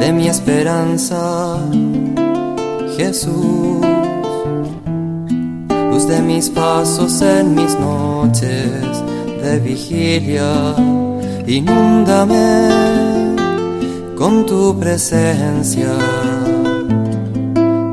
[0.00, 1.58] de mi esperanza,
[2.96, 3.86] Jesús,
[5.90, 9.02] luz de mis pasos en mis noches
[9.42, 10.74] de vigilia,
[11.46, 12.68] inúndame
[14.18, 15.94] con tu presencia,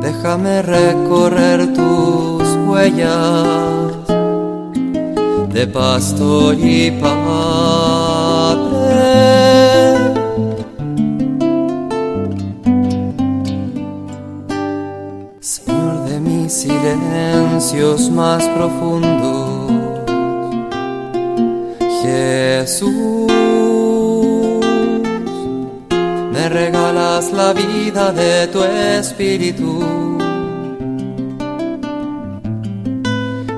[0.02, 4.01] déjame recorrer tus huellas
[5.62, 7.12] de pastor y padre.
[15.40, 19.72] Señor de mis silencios más profundos,
[22.02, 23.32] Jesús,
[26.34, 29.80] me regalas la vida de tu espíritu.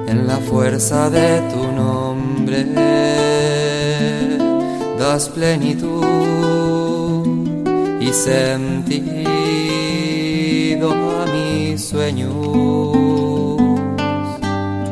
[0.08, 1.62] En la fuerza de tu
[4.97, 5.94] das plenitud
[8.00, 8.94] y sentido
[10.91, 12.31] a mis sueños.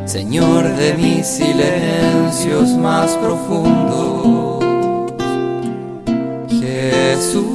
[0.06, 4.64] Señor de mis silencios más profundos,
[6.50, 7.48] Jesús,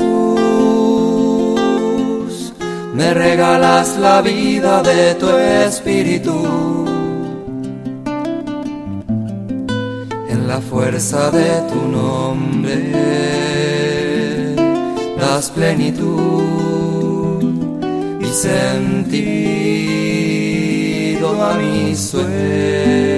[2.94, 6.95] me regalas la vida de tu espíritu.
[10.56, 12.76] La fuerza de tu nombre
[15.18, 17.42] das plenitud
[18.22, 19.26] y sentido
[21.42, 23.15] a mis sueños.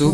[0.00, 0.08] La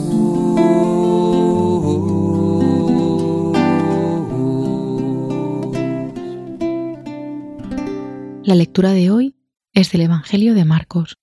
[8.55, 9.37] lectura de hoy
[9.73, 11.17] es del Evangelio de Marcos.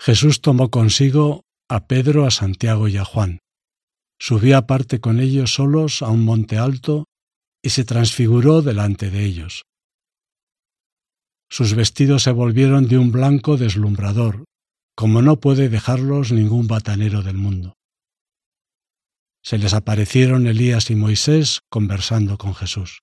[0.00, 3.40] Jesús tomó consigo a Pedro, a Santiago y a Juan.
[4.18, 7.04] Subió aparte con ellos solos a un monte alto
[7.62, 9.64] y se transfiguró delante de ellos.
[11.50, 14.44] Sus vestidos se volvieron de un blanco deslumbrador,
[15.00, 17.72] como no puede dejarlos ningún batanero del mundo.
[19.42, 23.00] Se les aparecieron Elías y Moisés conversando con Jesús.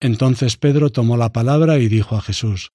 [0.00, 2.72] Entonces Pedro tomó la palabra y dijo a Jesús,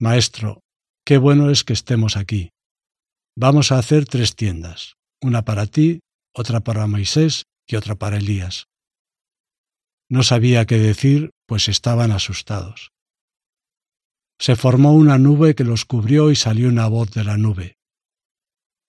[0.00, 0.62] Maestro,
[1.04, 2.48] qué bueno es que estemos aquí.
[3.36, 6.00] Vamos a hacer tres tiendas, una para ti,
[6.34, 8.68] otra para Moisés y otra para Elías.
[10.08, 12.90] No sabía qué decir, pues estaban asustados.
[14.42, 17.78] Se formó una nube que los cubrió y salió una voz de la nube.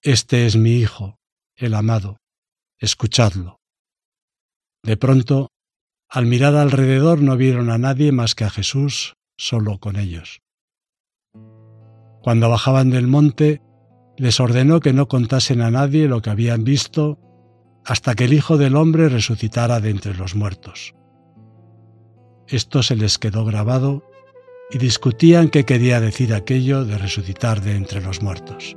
[0.01, 1.19] Este es mi Hijo,
[1.55, 2.17] el amado,
[2.79, 3.59] escuchadlo.
[4.81, 5.51] De pronto,
[6.09, 10.41] al mirar alrededor no vieron a nadie más que a Jesús solo con ellos.
[12.23, 13.61] Cuando bajaban del monte,
[14.17, 17.19] les ordenó que no contasen a nadie lo que habían visto
[17.85, 20.95] hasta que el Hijo del Hombre resucitara de entre los muertos.
[22.47, 24.03] esto se les quedó grabado
[24.73, 28.75] y discutían qué quería decir aquello de resucitar de entre los muertos.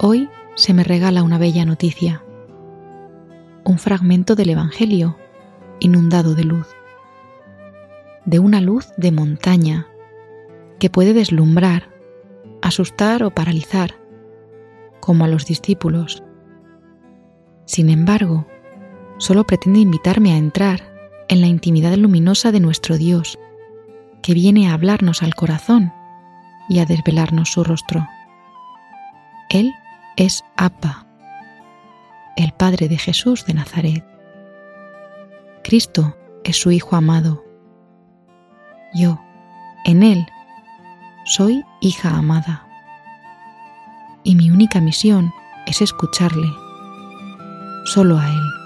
[0.00, 2.22] Hoy se me regala una bella noticia,
[3.64, 5.16] un fragmento del Evangelio
[5.80, 6.68] inundado de luz,
[8.24, 9.88] de una luz de montaña
[10.78, 11.90] que puede deslumbrar,
[12.62, 13.96] asustar o paralizar,
[15.00, 16.22] como a los discípulos.
[17.64, 18.46] Sin embargo,
[19.16, 20.94] solo pretende invitarme a entrar
[21.28, 23.36] en la intimidad luminosa de nuestro Dios,
[24.22, 25.92] que viene a hablarnos al corazón
[26.68, 28.06] y a desvelarnos su rostro.
[29.50, 29.74] Él
[30.18, 31.06] es Abba,
[32.36, 34.04] el Padre de Jesús de Nazaret.
[35.62, 37.44] Cristo es su Hijo amado.
[38.94, 39.20] Yo,
[39.84, 40.26] en Él,
[41.24, 42.66] soy hija amada.
[44.24, 45.32] Y mi única misión
[45.66, 46.48] es escucharle,
[47.84, 48.57] solo a Él.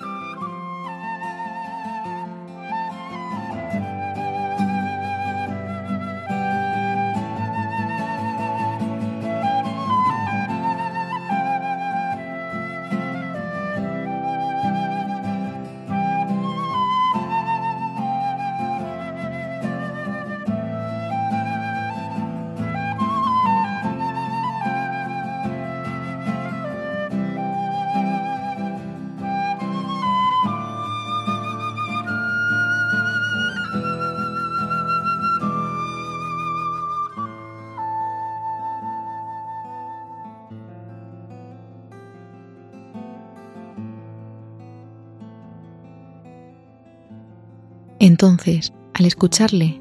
[48.02, 49.80] Entonces, al escucharle,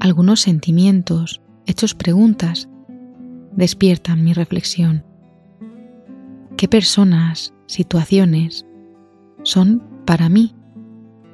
[0.00, 2.66] algunos sentimientos, hechos preguntas,
[3.52, 5.04] despiertan mi reflexión.
[6.56, 8.64] ¿Qué personas, situaciones
[9.42, 10.54] son para mí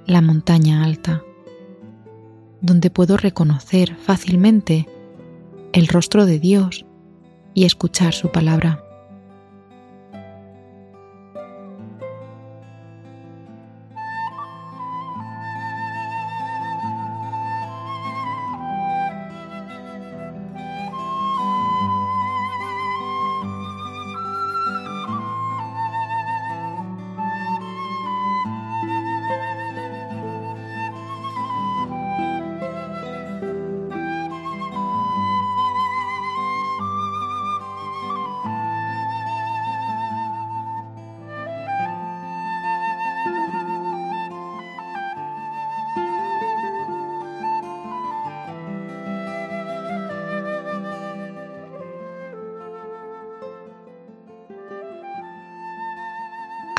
[0.05, 1.23] la montaña alta,
[2.61, 4.89] donde puedo reconocer fácilmente
[5.73, 6.85] el rostro de Dios
[7.55, 8.81] y escuchar su palabra?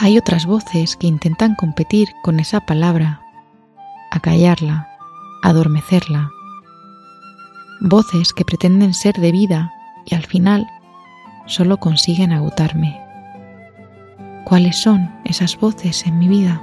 [0.04, 3.22] Hay otras voces que intentan competir con esa palabra,
[4.12, 4.90] acallarla,
[5.42, 6.30] adormecerla.
[7.80, 9.72] Voces que pretenden ser de vida
[10.06, 10.68] y al final
[11.46, 13.00] solo consiguen agotarme.
[14.44, 16.62] ¿Cuáles son esas voces en mi vida?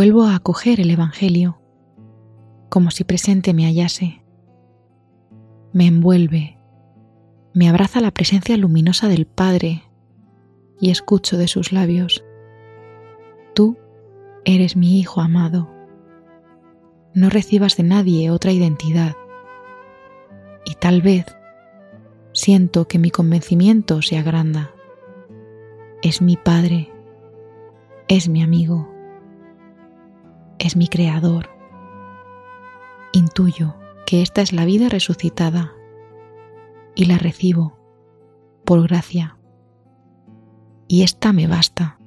[0.00, 1.60] Vuelvo a acoger el Evangelio,
[2.68, 4.22] como si presente me hallase.
[5.72, 6.56] Me envuelve,
[7.52, 9.82] me abraza la presencia luminosa del Padre
[10.80, 12.24] y escucho de sus labios.
[13.56, 13.76] Tú
[14.44, 15.68] eres mi Hijo amado.
[17.12, 19.16] No recibas de nadie otra identidad.
[20.64, 21.26] Y tal vez
[22.30, 24.70] siento que mi convencimiento se agranda.
[26.02, 26.88] es mi Padre,
[28.06, 28.96] es mi amigo,
[30.58, 31.50] es mi Creador.
[33.12, 35.72] Intuyo que esta es la vida resucitada
[36.94, 37.78] y la recibo
[38.64, 39.38] por gracia.
[40.88, 41.98] Y esta me basta.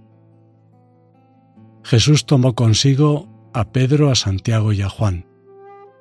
[1.84, 5.26] Jesús tomó consigo a Pedro, a Santiago y a Juan.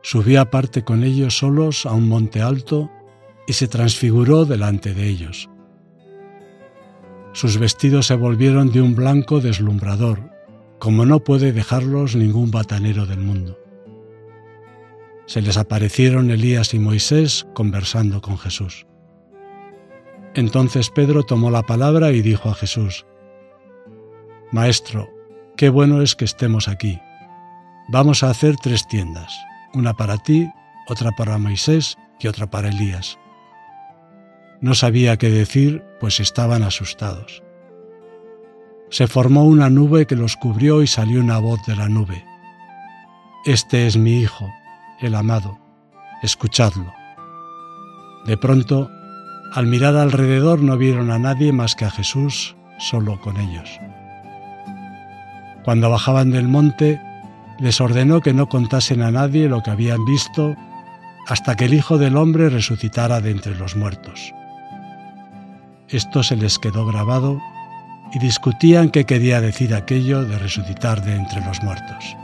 [0.03, 2.91] Subió aparte con ellos solos a un monte alto
[3.47, 5.51] y se transfiguró delante de ellos.
[7.33, 10.30] Sus vestidos se volvieron de un blanco deslumbrador,
[10.81, 13.59] como no puede dejarlos ningún batanero del mundo.
[15.27, 18.87] Se les aparecieron Elías y Moisés conversando con Jesús.
[20.35, 23.07] Entonces Pedro tomó la palabra y dijo a Jesús,
[24.53, 25.09] Maestro,
[25.57, 26.99] qué bueno es que estemos aquí.
[27.89, 29.33] Vamos a hacer tres tiendas,
[29.75, 30.49] una para ti,
[30.89, 33.19] otra para Moisés y otra para Elías.
[34.61, 37.43] No sabía qué decir, pues estaban asustados.
[38.91, 42.25] Se formó una nube que los cubrió y salió una voz de la nube.
[43.45, 44.51] Este es mi Hijo,
[45.01, 45.59] el amado,
[46.23, 46.93] escuchadlo.
[48.27, 48.91] De pronto,
[49.55, 53.79] al mirar alrededor no vieron a nadie más que a Jesús solo con ellos.
[55.65, 57.01] Cuando bajaban del monte,
[57.61, 60.57] les ordenó que no contasen a nadie lo que habían visto
[61.29, 64.35] hasta que el Hijo del Hombre resucitara de entre los muertos.
[65.89, 67.41] Esto se les quedó grabado
[68.13, 72.17] y discutían qué quería decir aquello de resucitar de entre los muertos.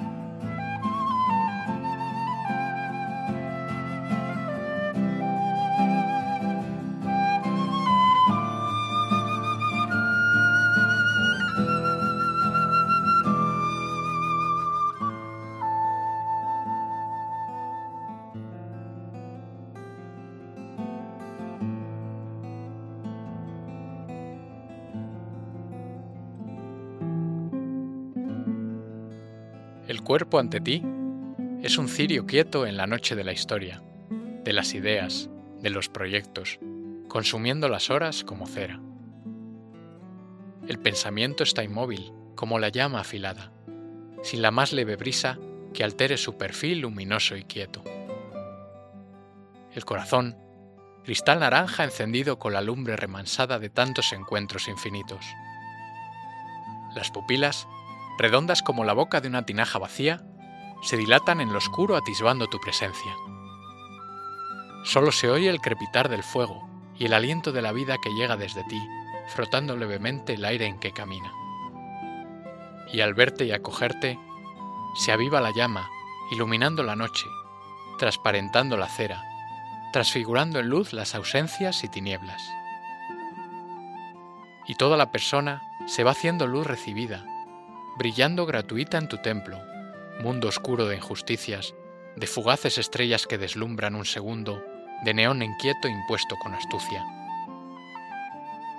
[30.07, 30.85] Cuerpo ante ti
[31.63, 33.83] es un cirio quieto en la noche de la historia,
[34.45, 35.29] de las ideas,
[35.61, 36.61] de los proyectos,
[37.09, 38.81] consumiendo las horas como cera.
[40.69, 43.51] El pensamiento está inmóvil, como la llama afilada,
[44.23, 45.41] sin la más leve brisa
[45.75, 47.83] que altere su perfil luminoso y quieto.
[49.75, 50.37] El corazón,
[51.03, 55.27] cristal naranja encendido con la lumbre remansada de tantos encuentros infinitos.
[56.95, 57.67] Las pupilas
[58.19, 60.23] redondas como la boca de una tinaja vacía,
[60.83, 63.15] se dilatan en lo oscuro atisbando tu presencia.
[64.85, 66.69] Solo se oye el crepitar del fuego
[66.99, 68.81] y el aliento de la vida que llega desde ti,
[69.29, 71.33] frotando levemente el aire en que camina.
[72.93, 74.19] Y al verte y acogerte,
[74.95, 75.89] se aviva la llama,
[76.31, 77.27] iluminando la noche,
[77.99, 79.23] transparentando la cera,
[79.93, 82.43] transfigurando en luz las ausencias y tinieblas.
[84.67, 87.25] Y toda la persona se va haciendo luz recibida,
[87.97, 89.59] brillando gratuita en tu templo,
[90.21, 91.75] mundo oscuro de injusticias,
[92.17, 94.63] de fugaces estrellas que deslumbran un segundo,
[95.05, 97.05] de neón inquieto impuesto con astucia.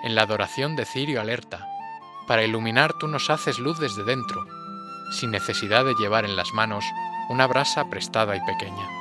[0.03, 1.67] En la adoración de Cirio alerta,
[2.27, 4.45] para iluminar tú nos haces luz desde dentro,
[5.12, 6.83] sin necesidad de llevar en las manos
[7.29, 8.96] una brasa prestada y pequeña.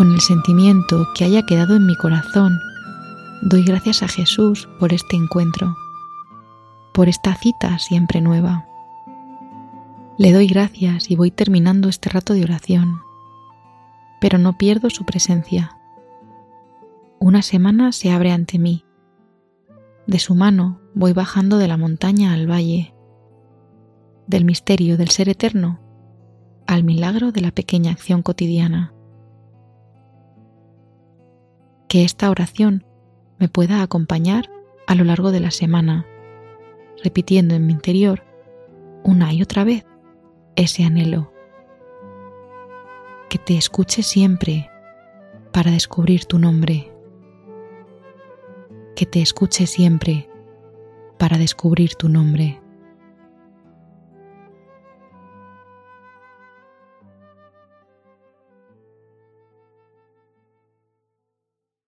[0.00, 2.58] Con el sentimiento que haya quedado en mi corazón,
[3.42, 5.76] doy gracias a Jesús por este encuentro,
[6.94, 8.66] por esta cita siempre nueva.
[10.16, 13.02] Le doy gracias y voy terminando este rato de oración,
[14.22, 15.76] pero no pierdo su presencia.
[17.18, 18.86] Una semana se abre ante mí.
[20.06, 22.94] De su mano voy bajando de la montaña al valle,
[24.26, 25.78] del misterio del ser eterno
[26.66, 28.94] al milagro de la pequeña acción cotidiana
[31.90, 32.86] que esta oración
[33.40, 34.48] me pueda acompañar
[34.86, 36.06] a lo largo de la semana,
[37.02, 38.22] repitiendo en mi interior
[39.02, 39.84] una y otra vez
[40.54, 41.32] ese anhelo.
[43.28, 44.70] Que te escuche siempre
[45.50, 46.92] para descubrir tu nombre.
[48.94, 50.30] Que te escuche siempre
[51.18, 52.60] para descubrir tu nombre.